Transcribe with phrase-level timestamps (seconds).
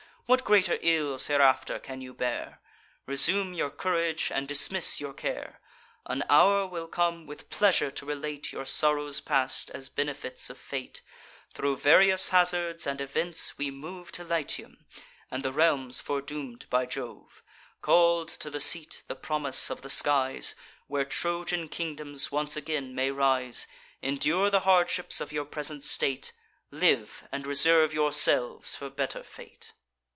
[0.27, 2.61] What greater ills hereafter can you bear?
[3.05, 5.59] Resume your courage and dismiss your care,
[6.05, 11.01] An hour will come, with pleasure to relate Your sorrows past, as benefits of Fate.
[11.53, 14.85] Thro' various hazards and events, we move To Latium
[15.29, 17.43] and the realms foredoom'd by Jove.
[17.81, 20.55] Call'd to the seat (the promise of the skies)
[20.87, 23.67] Where Trojan kingdoms once again may rise,
[24.01, 26.31] Endure the hardships of your present state;
[26.71, 29.73] Live, and reserve yourselves for better fate."